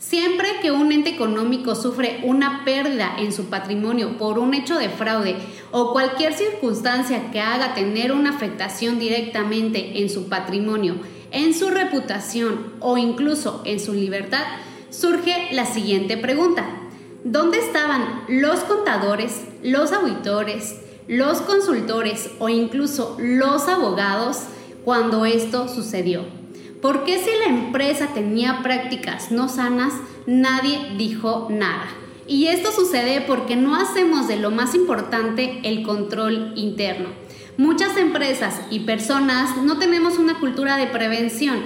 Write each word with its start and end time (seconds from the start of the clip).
Siempre 0.00 0.48
que 0.62 0.70
un 0.70 0.92
ente 0.92 1.10
económico 1.10 1.74
sufre 1.74 2.20
una 2.24 2.64
pérdida 2.64 3.16
en 3.18 3.34
su 3.34 3.50
patrimonio 3.50 4.16
por 4.16 4.38
un 4.38 4.54
hecho 4.54 4.78
de 4.78 4.88
fraude 4.88 5.36
o 5.72 5.92
cualquier 5.92 6.32
circunstancia 6.32 7.30
que 7.30 7.40
haga 7.40 7.74
tener 7.74 8.10
una 8.10 8.30
afectación 8.30 8.98
directamente 8.98 10.00
en 10.00 10.08
su 10.08 10.30
patrimonio, 10.30 10.94
en 11.32 11.52
su 11.52 11.68
reputación 11.68 12.72
o 12.80 12.96
incluso 12.96 13.60
en 13.66 13.78
su 13.78 13.92
libertad, 13.92 14.42
surge 14.88 15.48
la 15.52 15.66
siguiente 15.66 16.16
pregunta. 16.16 16.64
¿Dónde 17.22 17.58
estaban 17.58 18.22
los 18.26 18.60
contadores, 18.60 19.44
los 19.62 19.92
auditores, 19.92 20.80
los 21.08 21.42
consultores 21.42 22.30
o 22.38 22.48
incluso 22.48 23.18
los 23.20 23.68
abogados 23.68 24.44
cuando 24.82 25.26
esto 25.26 25.68
sucedió? 25.68 26.39
¿Por 26.80 27.04
qué 27.04 27.18
si 27.18 27.30
la 27.38 27.44
empresa 27.44 28.08
tenía 28.14 28.62
prácticas 28.62 29.30
no 29.30 29.50
sanas, 29.50 29.92
nadie 30.26 30.92
dijo 30.96 31.48
nada? 31.50 31.86
Y 32.26 32.46
esto 32.46 32.72
sucede 32.72 33.20
porque 33.20 33.54
no 33.54 33.76
hacemos 33.76 34.28
de 34.28 34.36
lo 34.36 34.50
más 34.50 34.74
importante 34.74 35.60
el 35.64 35.82
control 35.82 36.54
interno. 36.56 37.10
Muchas 37.58 37.98
empresas 37.98 38.62
y 38.70 38.80
personas 38.80 39.58
no 39.58 39.78
tenemos 39.78 40.16
una 40.16 40.40
cultura 40.40 40.78
de 40.78 40.86
prevención. 40.86 41.60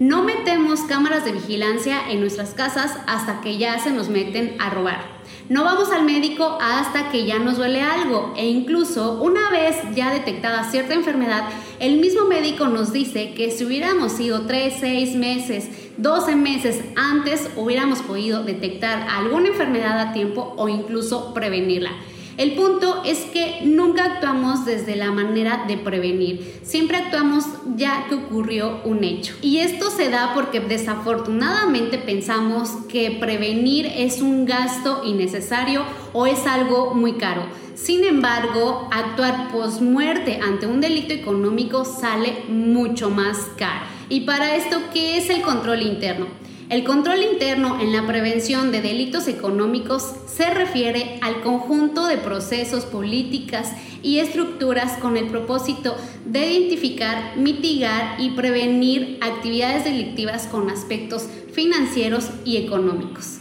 No 0.00 0.22
metemos 0.22 0.82
cámaras 0.82 1.24
de 1.24 1.32
vigilancia 1.32 2.08
en 2.08 2.20
nuestras 2.20 2.50
casas 2.50 2.96
hasta 3.08 3.40
que 3.40 3.58
ya 3.58 3.80
se 3.80 3.90
nos 3.90 4.08
meten 4.08 4.54
a 4.60 4.70
robar. 4.70 5.18
No 5.48 5.64
vamos 5.64 5.90
al 5.90 6.04
médico 6.04 6.56
hasta 6.60 7.10
que 7.10 7.26
ya 7.26 7.40
nos 7.40 7.56
duele 7.56 7.82
algo 7.82 8.32
e 8.36 8.46
incluso 8.46 9.20
una 9.20 9.50
vez 9.50 9.76
ya 9.96 10.12
detectada 10.12 10.70
cierta 10.70 10.94
enfermedad, 10.94 11.48
el 11.80 11.98
mismo 11.98 12.26
médico 12.26 12.68
nos 12.68 12.92
dice 12.92 13.34
que 13.34 13.50
si 13.50 13.64
hubiéramos 13.64 14.20
ido 14.20 14.42
3, 14.42 14.74
6 14.78 15.16
meses, 15.16 15.68
12 15.96 16.36
meses 16.36 16.80
antes, 16.94 17.50
hubiéramos 17.56 18.00
podido 18.02 18.44
detectar 18.44 19.08
alguna 19.08 19.48
enfermedad 19.48 19.98
a 19.98 20.12
tiempo 20.12 20.54
o 20.56 20.68
incluso 20.68 21.34
prevenirla. 21.34 21.90
El 22.38 22.52
punto 22.52 23.02
es 23.04 23.18
que 23.32 23.62
nunca 23.64 24.04
actuamos 24.04 24.64
desde 24.64 24.94
la 24.94 25.10
manera 25.10 25.64
de 25.66 25.76
prevenir, 25.76 26.60
siempre 26.62 26.98
actuamos 26.98 27.44
ya 27.74 28.06
que 28.08 28.14
ocurrió 28.14 28.80
un 28.84 29.02
hecho. 29.02 29.34
Y 29.42 29.58
esto 29.58 29.90
se 29.90 30.08
da 30.08 30.34
porque 30.34 30.60
desafortunadamente 30.60 31.98
pensamos 31.98 32.70
que 32.88 33.10
prevenir 33.18 33.86
es 33.86 34.22
un 34.22 34.46
gasto 34.46 35.02
innecesario 35.04 35.82
o 36.12 36.28
es 36.28 36.46
algo 36.46 36.94
muy 36.94 37.14
caro. 37.14 37.42
Sin 37.74 38.04
embargo, 38.04 38.88
actuar 38.92 39.50
post 39.50 39.80
muerte 39.80 40.38
ante 40.40 40.68
un 40.68 40.80
delito 40.80 41.12
económico 41.12 41.84
sale 41.84 42.44
mucho 42.48 43.10
más 43.10 43.36
caro. 43.56 43.84
Y 44.08 44.20
para 44.20 44.54
esto, 44.54 44.80
¿qué 44.94 45.18
es 45.18 45.28
el 45.28 45.42
control 45.42 45.82
interno? 45.82 46.26
El 46.70 46.84
control 46.84 47.22
interno 47.22 47.80
en 47.80 47.94
la 47.94 48.06
prevención 48.06 48.70
de 48.72 48.82
delitos 48.82 49.26
económicos 49.26 50.12
se 50.26 50.50
refiere 50.50 51.18
al 51.22 51.40
conjunto 51.40 52.06
de 52.06 52.18
procesos, 52.18 52.84
políticas 52.84 53.72
y 54.02 54.18
estructuras 54.18 54.98
con 54.98 55.16
el 55.16 55.28
propósito 55.28 55.96
de 56.26 56.52
identificar, 56.52 57.38
mitigar 57.38 58.20
y 58.20 58.32
prevenir 58.32 59.16
actividades 59.22 59.84
delictivas 59.84 60.46
con 60.46 60.68
aspectos 60.68 61.26
financieros 61.54 62.28
y 62.44 62.58
económicos. 62.58 63.38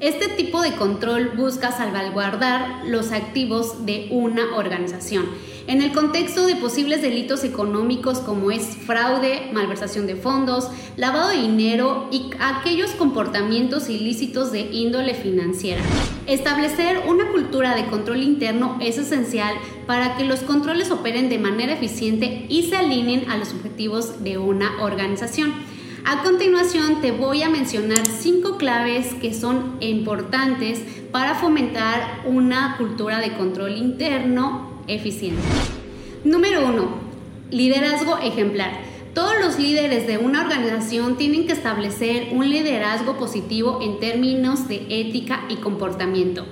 Este 0.00 0.28
tipo 0.28 0.60
de 0.60 0.76
control 0.76 1.30
busca 1.38 1.72
salvaguardar 1.72 2.84
los 2.84 3.12
activos 3.12 3.86
de 3.86 4.08
una 4.10 4.56
organización 4.56 5.24
en 5.68 5.82
el 5.82 5.92
contexto 5.92 6.46
de 6.46 6.56
posibles 6.56 7.02
delitos 7.02 7.44
económicos 7.44 8.20
como 8.20 8.50
es 8.50 8.64
fraude, 8.86 9.50
malversación 9.52 10.06
de 10.06 10.16
fondos, 10.16 10.70
lavado 10.96 11.28
de 11.28 11.42
dinero 11.42 12.08
y 12.10 12.30
aquellos 12.40 12.92
comportamientos 12.92 13.90
ilícitos 13.90 14.50
de 14.50 14.60
índole 14.60 15.12
financiera. 15.12 15.82
Establecer 16.26 17.02
una 17.06 17.28
cultura 17.28 17.76
de 17.76 17.84
control 17.84 18.22
interno 18.22 18.78
es 18.80 18.96
esencial 18.96 19.54
para 19.86 20.16
que 20.16 20.24
los 20.24 20.40
controles 20.40 20.90
operen 20.90 21.28
de 21.28 21.38
manera 21.38 21.74
eficiente 21.74 22.46
y 22.48 22.62
se 22.62 22.76
alineen 22.78 23.30
a 23.30 23.36
los 23.36 23.52
objetivos 23.52 24.24
de 24.24 24.38
una 24.38 24.82
organización. 24.82 25.52
A 26.06 26.22
continuación 26.22 27.02
te 27.02 27.12
voy 27.12 27.42
a 27.42 27.50
mencionar 27.50 28.06
cinco 28.06 28.56
claves 28.56 29.12
que 29.20 29.34
son 29.34 29.76
importantes 29.80 30.80
para 31.12 31.34
fomentar 31.34 32.22
una 32.24 32.76
cultura 32.78 33.18
de 33.18 33.34
control 33.34 33.76
interno 33.76 34.77
eficiente. 34.88 35.42
Número 36.24 36.66
1. 36.66 36.88
Liderazgo 37.50 38.18
ejemplar. 38.18 38.80
Todos 39.14 39.34
los 39.40 39.58
líderes 39.58 40.06
de 40.06 40.18
una 40.18 40.42
organización 40.42 41.16
tienen 41.16 41.46
que 41.46 41.52
establecer 41.52 42.28
un 42.32 42.48
liderazgo 42.48 43.16
positivo 43.16 43.80
en 43.82 43.98
términos 44.00 44.68
de 44.68 44.86
ética 44.88 45.44
y 45.48 45.56
comportamiento. 45.56 46.44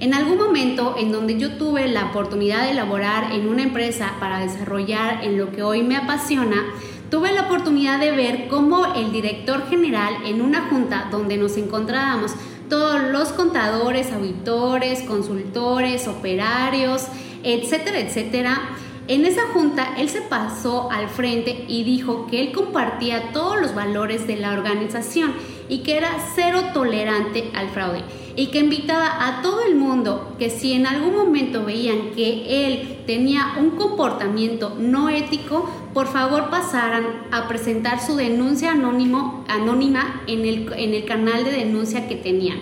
En 0.00 0.12
algún 0.12 0.38
momento 0.38 0.96
en 0.98 1.12
donde 1.12 1.38
yo 1.38 1.56
tuve 1.56 1.88
la 1.88 2.06
oportunidad 2.06 2.66
de 2.66 2.74
laborar 2.74 3.32
en 3.32 3.48
una 3.48 3.62
empresa 3.62 4.14
para 4.20 4.40
desarrollar 4.40 5.24
en 5.24 5.38
lo 5.38 5.50
que 5.52 5.62
hoy 5.62 5.82
me 5.82 5.96
apasiona, 5.96 6.64
tuve 7.10 7.32
la 7.32 7.42
oportunidad 7.42 8.00
de 8.00 8.10
ver 8.10 8.48
cómo 8.48 8.94
el 8.94 9.12
director 9.12 9.68
general 9.68 10.14
en 10.26 10.42
una 10.42 10.68
junta 10.68 11.08
donde 11.10 11.36
nos 11.36 11.56
encontrábamos 11.56 12.32
todos 12.68 13.02
los 13.02 13.28
contadores, 13.28 14.12
auditores, 14.12 15.02
consultores, 15.02 16.08
operarios, 16.08 17.06
etcétera, 17.44 18.00
etcétera. 18.00 18.60
En 19.06 19.26
esa 19.26 19.42
junta 19.52 19.94
él 19.98 20.08
se 20.08 20.22
pasó 20.22 20.90
al 20.90 21.08
frente 21.08 21.66
y 21.68 21.84
dijo 21.84 22.26
que 22.26 22.40
él 22.40 22.52
compartía 22.52 23.32
todos 23.32 23.60
los 23.60 23.74
valores 23.74 24.26
de 24.26 24.36
la 24.36 24.52
organización 24.52 25.34
y 25.68 25.78
que 25.78 25.98
era 25.98 26.08
cero 26.34 26.60
tolerante 26.72 27.50
al 27.54 27.68
fraude 27.68 28.02
y 28.36 28.46
que 28.46 28.60
invitaba 28.60 29.28
a 29.28 29.42
todo 29.42 29.62
el 29.62 29.76
mundo 29.76 30.34
que 30.38 30.50
si 30.50 30.72
en 30.72 30.86
algún 30.86 31.14
momento 31.14 31.64
veían 31.64 32.10
que 32.14 32.66
él 32.66 32.98
tenía 33.06 33.54
un 33.58 33.70
comportamiento 33.72 34.74
no 34.78 35.08
ético, 35.08 35.68
por 35.92 36.08
favor 36.08 36.50
pasaran 36.50 37.04
a 37.30 37.46
presentar 37.46 38.00
su 38.00 38.16
denuncia 38.16 38.72
anónimo, 38.72 39.44
anónima 39.48 40.22
en 40.26 40.46
el, 40.46 40.72
en 40.76 40.94
el 40.94 41.04
canal 41.04 41.44
de 41.44 41.52
denuncia 41.52 42.08
que 42.08 42.16
tenían. 42.16 42.58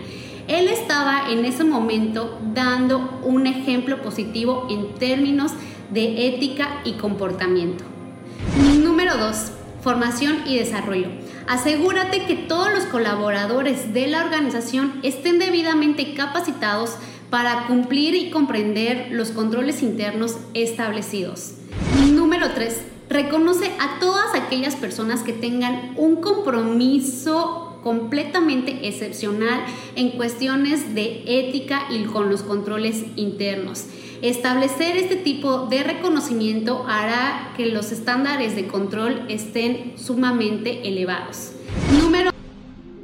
Él 0.48 0.68
estaba 0.68 1.30
en 1.30 1.44
ese 1.44 1.64
momento 1.64 2.38
dando 2.54 3.20
un 3.24 3.46
ejemplo 3.46 4.02
positivo 4.02 4.66
en 4.70 4.94
términos 4.94 5.52
de 5.90 6.28
ética 6.28 6.80
y 6.84 6.92
comportamiento. 6.94 7.84
Número 8.82 9.16
2. 9.16 9.52
Formación 9.82 10.42
y 10.46 10.58
desarrollo. 10.58 11.08
Asegúrate 11.48 12.24
que 12.24 12.36
todos 12.36 12.72
los 12.72 12.84
colaboradores 12.84 13.92
de 13.92 14.06
la 14.06 14.24
organización 14.24 15.00
estén 15.02 15.38
debidamente 15.38 16.14
capacitados 16.14 16.96
para 17.30 17.66
cumplir 17.66 18.14
y 18.14 18.30
comprender 18.30 19.08
los 19.10 19.30
controles 19.30 19.82
internos 19.82 20.36
establecidos. 20.54 21.54
Número 22.12 22.50
3. 22.54 22.82
Reconoce 23.08 23.70
a 23.78 23.98
todas 23.98 24.34
aquellas 24.34 24.76
personas 24.76 25.22
que 25.22 25.32
tengan 25.32 25.94
un 25.96 26.16
compromiso 26.16 27.71
completamente 27.82 28.86
excepcional 28.86 29.64
en 29.96 30.10
cuestiones 30.10 30.94
de 30.94 31.24
ética 31.26 31.86
y 31.90 32.04
con 32.04 32.30
los 32.30 32.42
controles 32.42 33.04
internos. 33.16 33.86
Establecer 34.22 34.96
este 34.96 35.16
tipo 35.16 35.66
de 35.66 35.82
reconocimiento 35.82 36.84
hará 36.88 37.52
que 37.56 37.66
los 37.66 37.90
estándares 37.90 38.54
de 38.54 38.68
control 38.68 39.22
estén 39.28 39.94
sumamente 39.96 40.86
elevados. 40.86 41.52
Número 42.00 42.32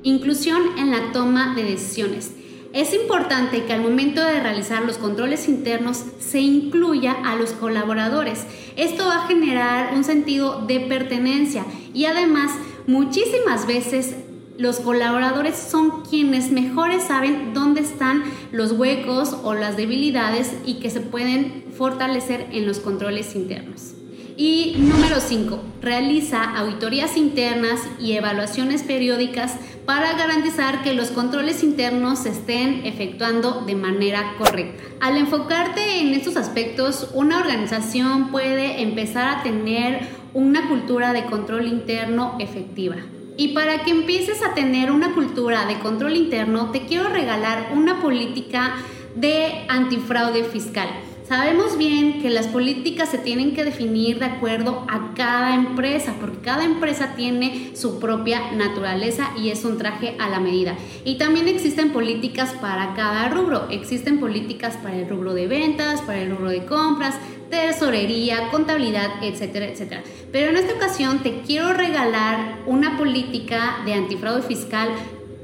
Inclusión 0.04 0.78
en 0.78 0.92
la 0.92 1.12
toma 1.12 1.54
de 1.56 1.64
decisiones. 1.64 2.30
Es 2.72 2.94
importante 2.94 3.64
que 3.64 3.72
al 3.72 3.80
momento 3.80 4.22
de 4.22 4.40
realizar 4.40 4.84
los 4.84 4.96
controles 4.96 5.48
internos 5.48 6.04
se 6.20 6.40
incluya 6.40 7.16
a 7.24 7.34
los 7.34 7.50
colaboradores. 7.50 8.46
Esto 8.76 9.06
va 9.06 9.24
a 9.24 9.26
generar 9.26 9.94
un 9.94 10.04
sentido 10.04 10.64
de 10.66 10.80
pertenencia 10.80 11.64
y 11.92 12.04
además 12.04 12.52
muchísimas 12.86 13.66
veces 13.66 14.14
los 14.58 14.80
colaboradores 14.80 15.56
son 15.56 16.02
quienes 16.02 16.50
mejores 16.50 17.04
saben 17.04 17.54
dónde 17.54 17.80
están 17.80 18.24
los 18.50 18.72
huecos 18.72 19.36
o 19.44 19.54
las 19.54 19.76
debilidades 19.76 20.52
y 20.66 20.80
que 20.80 20.90
se 20.90 21.00
pueden 21.00 21.64
fortalecer 21.76 22.48
en 22.50 22.66
los 22.66 22.80
controles 22.80 23.36
internos. 23.36 23.94
Y 24.36 24.74
número 24.78 25.20
5, 25.20 25.60
realiza 25.80 26.56
auditorías 26.56 27.16
internas 27.16 27.80
y 28.00 28.12
evaluaciones 28.12 28.82
periódicas 28.82 29.54
para 29.86 30.14
garantizar 30.14 30.82
que 30.82 30.92
los 30.92 31.12
controles 31.12 31.62
internos 31.62 32.20
se 32.20 32.30
estén 32.30 32.84
efectuando 32.84 33.62
de 33.64 33.76
manera 33.76 34.34
correcta. 34.38 34.82
Al 34.98 35.16
enfocarte 35.16 36.00
en 36.00 36.14
estos 36.14 36.36
aspectos, 36.36 37.10
una 37.14 37.38
organización 37.38 38.32
puede 38.32 38.82
empezar 38.82 39.38
a 39.38 39.42
tener 39.44 40.00
una 40.34 40.68
cultura 40.68 41.12
de 41.12 41.26
control 41.26 41.68
interno 41.68 42.36
efectiva. 42.40 42.96
Y 43.38 43.48
para 43.54 43.84
que 43.84 43.92
empieces 43.92 44.42
a 44.42 44.52
tener 44.52 44.90
una 44.90 45.14
cultura 45.14 45.64
de 45.64 45.78
control 45.78 46.16
interno, 46.16 46.72
te 46.72 46.86
quiero 46.86 47.08
regalar 47.08 47.70
una 47.72 48.02
política 48.02 48.74
de 49.14 49.64
antifraude 49.68 50.42
fiscal. 50.42 50.88
Sabemos 51.28 51.76
bien 51.76 52.22
que 52.22 52.30
las 52.30 52.46
políticas 52.46 53.10
se 53.10 53.18
tienen 53.18 53.54
que 53.54 53.62
definir 53.62 54.18
de 54.18 54.24
acuerdo 54.24 54.86
a 54.88 55.12
cada 55.14 55.54
empresa, 55.54 56.14
porque 56.18 56.38
cada 56.38 56.64
empresa 56.64 57.12
tiene 57.16 57.72
su 57.74 58.00
propia 58.00 58.52
naturaleza 58.52 59.32
y 59.36 59.50
es 59.50 59.62
un 59.66 59.76
traje 59.76 60.16
a 60.18 60.30
la 60.30 60.40
medida. 60.40 60.74
Y 61.04 61.18
también 61.18 61.46
existen 61.46 61.90
políticas 61.90 62.54
para 62.62 62.94
cada 62.94 63.28
rubro. 63.28 63.68
Existen 63.68 64.20
políticas 64.20 64.78
para 64.78 64.96
el 64.96 65.06
rubro 65.06 65.34
de 65.34 65.48
ventas, 65.48 66.00
para 66.00 66.22
el 66.22 66.30
rubro 66.30 66.48
de 66.48 66.64
compras, 66.64 67.14
tesorería, 67.50 68.48
contabilidad, 68.50 69.22
etcétera, 69.22 69.66
etcétera. 69.66 70.02
Pero 70.32 70.48
en 70.48 70.56
esta 70.56 70.76
ocasión 70.76 71.18
te 71.18 71.42
quiero 71.42 71.74
regalar 71.74 72.60
una 72.64 72.96
política 72.96 73.80
de 73.84 73.92
antifraude 73.92 74.40
fiscal 74.40 74.88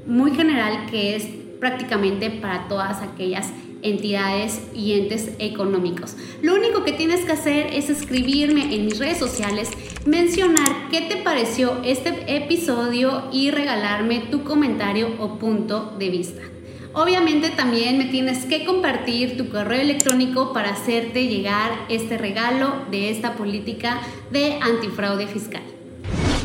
muy 0.06 0.34
general 0.34 0.86
que 0.90 1.14
es 1.14 1.26
prácticamente 1.60 2.30
para 2.30 2.68
todas 2.68 3.02
aquellas 3.02 3.52
entidades 3.84 4.60
y 4.74 4.94
entes 4.94 5.30
económicos. 5.38 6.16
Lo 6.42 6.54
único 6.54 6.82
que 6.82 6.92
tienes 6.92 7.20
que 7.20 7.32
hacer 7.32 7.68
es 7.72 7.90
escribirme 7.90 8.74
en 8.74 8.86
mis 8.86 8.98
redes 8.98 9.18
sociales, 9.18 9.70
mencionar 10.04 10.88
qué 10.90 11.02
te 11.02 11.18
pareció 11.18 11.80
este 11.84 12.24
episodio 12.26 13.28
y 13.30 13.52
regalarme 13.52 14.24
tu 14.30 14.42
comentario 14.42 15.14
o 15.20 15.38
punto 15.38 15.94
de 15.98 16.10
vista. 16.10 16.42
Obviamente 16.96 17.50
también 17.50 17.98
me 17.98 18.04
tienes 18.04 18.44
que 18.44 18.64
compartir 18.64 19.36
tu 19.36 19.48
correo 19.48 19.80
electrónico 19.80 20.52
para 20.52 20.70
hacerte 20.70 21.26
llegar 21.26 21.72
este 21.88 22.16
regalo 22.16 22.72
de 22.90 23.10
esta 23.10 23.34
política 23.34 24.00
de 24.30 24.58
antifraude 24.60 25.26
fiscal. 25.26 25.62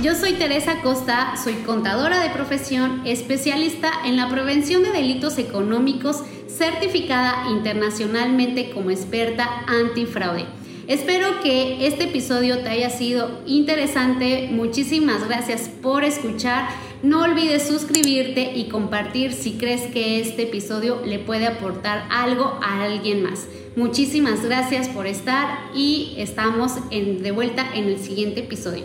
Yo 0.01 0.15
soy 0.15 0.33
Teresa 0.33 0.81
Costa, 0.81 1.35
soy 1.35 1.55
contadora 1.65 2.19
de 2.19 2.29
profesión, 2.29 3.01
especialista 3.05 3.91
en 4.05 4.15
la 4.15 4.29
prevención 4.29 4.81
de 4.81 4.91
delitos 4.91 5.37
económicos, 5.37 6.23
certificada 6.59 7.49
internacionalmente 7.49 8.71
como 8.71 8.91
experta 8.91 9.63
antifraude. 9.65 10.45
Espero 10.87 11.39
que 11.41 11.87
este 11.87 12.05
episodio 12.05 12.59
te 12.59 12.69
haya 12.69 12.89
sido 12.89 13.41
interesante. 13.45 14.49
Muchísimas 14.51 15.25
gracias 15.25 15.69
por 15.81 16.03
escuchar. 16.03 16.67
No 17.01 17.21
olvides 17.21 17.67
suscribirte 17.67 18.51
y 18.55 18.67
compartir 18.67 19.31
si 19.31 19.53
crees 19.53 19.83
que 19.83 20.19
este 20.19 20.43
episodio 20.43 21.01
le 21.05 21.19
puede 21.19 21.47
aportar 21.47 22.05
algo 22.09 22.59
a 22.61 22.83
alguien 22.83 23.23
más. 23.23 23.47
Muchísimas 23.77 24.43
gracias 24.43 24.89
por 24.89 25.07
estar 25.07 25.59
y 25.73 26.15
estamos 26.17 26.73
de 26.89 27.31
vuelta 27.31 27.65
en 27.73 27.85
el 27.85 27.99
siguiente 27.99 28.41
episodio. 28.41 28.83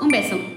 Un 0.00 0.08
beso. 0.08 0.53